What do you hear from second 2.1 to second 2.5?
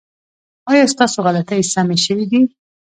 دي؟